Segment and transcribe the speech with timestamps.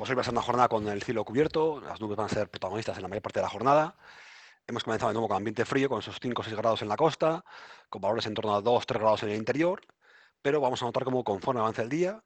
[0.00, 2.30] Pues hoy va a ser una jornada con el cielo cubierto, las nubes van a
[2.30, 3.98] ser protagonistas en la mayor parte de la jornada.
[4.66, 6.96] Hemos comenzado de nuevo con ambiente frío, con esos 5 o 6 grados en la
[6.96, 7.44] costa,
[7.90, 9.82] con valores en torno a 2 o 3 grados en el interior,
[10.40, 12.22] pero vamos a notar cómo conforme avance el día,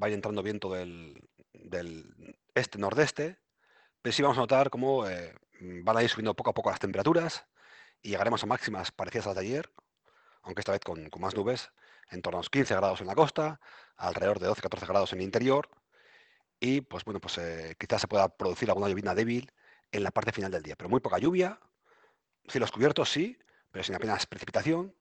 [0.00, 1.20] va a ir entrando viento del,
[1.52, 3.40] del este-nordeste,
[4.00, 5.34] pero sí vamos a notar cómo eh,
[5.82, 7.44] van a ir subiendo poco a poco las temperaturas
[8.02, 9.72] y llegaremos a máximas parecidas a las de ayer,
[10.42, 11.72] aunque esta vez con, con más nubes,
[12.08, 13.58] en torno a los 15 grados en la costa,
[13.96, 15.68] alrededor de 12-14 grados en el interior,
[16.60, 19.50] y pues bueno, pues eh, quizás se pueda producir alguna lluvia débil
[19.90, 21.58] en la parte final del día, pero muy poca lluvia,
[22.46, 23.38] cielos cubiertos sí,
[23.70, 24.94] pero sin apenas precipitación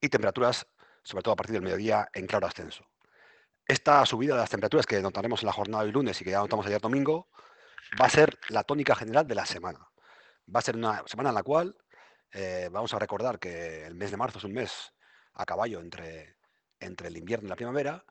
[0.00, 0.66] y temperaturas,
[1.02, 2.84] sobre todo a partir del mediodía, en claro ascenso.
[3.66, 6.38] Esta subida de las temperaturas que notaremos en la jornada de lunes y que ya
[6.38, 7.28] notamos ayer domingo,
[8.00, 9.88] va a ser la tónica general de la semana.
[10.54, 11.76] Va a ser una semana en la cual
[12.32, 14.92] eh, vamos a recordar que el mes de marzo es un mes
[15.34, 16.36] a caballo entre,
[16.80, 18.04] entre el invierno y la primavera,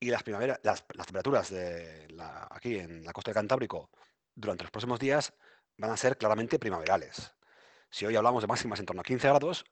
[0.00, 0.24] y las,
[0.62, 2.06] las, temperaturas de
[2.50, 3.90] aquí en la costa del Cantábrico
[4.34, 5.34] durante los próximos días
[5.76, 7.34] van a ser claramente primaverales.
[7.90, 9.64] Si hoy hablamos de máximas en torno a 15 grados,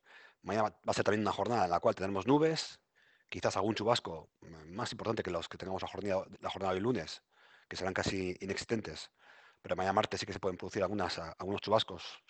[0.42, 2.81] mañana va a ser también una jornada en la cual tendremos nubes,
[3.28, 4.31] quizás algún chubasco
[4.67, 7.23] más importante que los que tenemos la jornada, la jornada de lunes,
[7.69, 9.11] que serán casi inexistentes,
[9.62, 12.23] pero mañana martes sí que se pueden producir algunos chubascos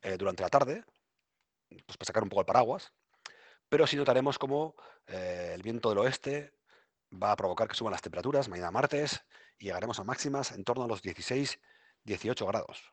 [0.00, 0.84] eh, durante la tarde,
[1.68, 2.92] pues para sacar un poco el paraguas,
[3.68, 4.74] pero sí notaremos como
[5.06, 6.52] eh, el viento del oeste
[7.12, 9.24] va a provocar que suban las temperaturas mañana martes
[9.58, 11.58] y llegaremos a máximas en torno a los 16-18
[12.46, 12.92] grados.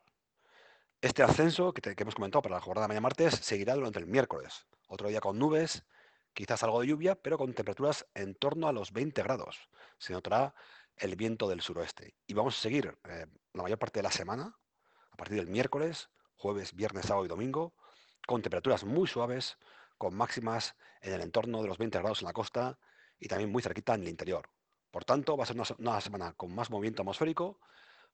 [1.01, 4.67] Este ascenso que, hemos comentado para la jornada de mañana martes seguirá durante el miércoles.
[4.87, 5.85] Otro día con nubes,
[6.33, 9.69] quizás algo de lluvia, pero con temperaturas en torno a los 20 grados.
[9.97, 10.53] Se notará
[10.97, 12.15] el viento del suroeste.
[12.27, 14.57] Y vamos a seguir eh, la mayor parte de la semana,
[15.11, 17.73] a partir del miércoles, jueves, viernes, sábado y domingo,
[18.27, 19.57] con temperaturas muy suaves,
[19.97, 22.77] con máximas en el entorno de los 20 grados en la costa
[23.19, 24.49] y también muy cerquita en el interior.
[24.91, 27.59] Por tanto, va a ser una, semana con más movimiento atmosférico,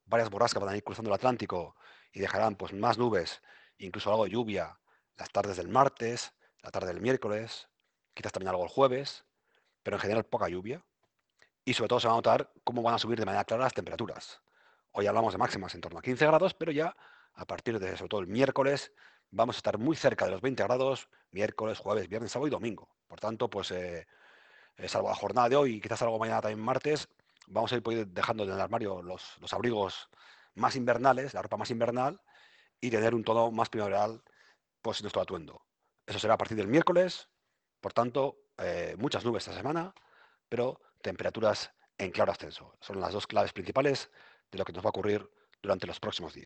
[0.06, 1.76] varias borrascas van a ir cruzando el Atlántico
[2.12, 3.42] y dejarán pues, más nubes,
[3.78, 4.78] incluso algo de lluvia
[5.18, 7.70] las tardes del martes, la tarde del miércoles,
[8.14, 9.26] quizás también algo el jueves,
[9.84, 10.84] pero en general poca lluvia.
[11.64, 13.74] Y sobre todo se va a notar cómo van a subir de manera clara las
[13.74, 14.42] temperaturas.
[14.92, 16.96] Hoy hablamos de máximas en torno a 15 grados, pero ya
[17.34, 18.94] a partir de sobre todo el miércoles
[19.32, 22.90] vamos a estar muy cerca de los 20 grados, miércoles, jueves, viernes, sábado y domingo.
[23.08, 24.08] Por tanto, pues eh,
[24.78, 27.08] eh, salvo la jornada de hoy y quizás algo mañana también martes,
[27.48, 30.10] vamos a ir dejando en el armario los, los abrigos
[30.56, 32.22] más invernales, la ropa más invernal,
[32.82, 34.22] y tener un tono más primaveral
[34.82, 35.66] pues, nuestro atuendo.
[36.06, 37.30] Eso será a partir del miércoles,
[37.82, 39.94] por tanto, eh, muchas nubes esta semana,
[40.50, 42.78] pero temperaturas en claro ascenso.
[42.80, 44.12] Son las dos claves principales
[44.52, 45.30] de lo que nos va a ocurrir
[45.62, 46.44] durante los próximos días.